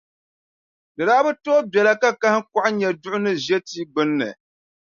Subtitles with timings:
[0.95, 4.29] Di daa bi tooi biɛla ka kahiŋkɔɣu nya duɣu ni ʒe tia gbunni,